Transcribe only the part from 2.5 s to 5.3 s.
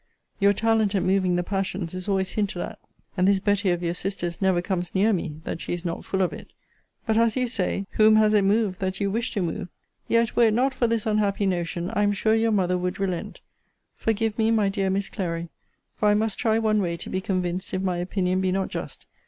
at; and this Betty of your sister's never comes near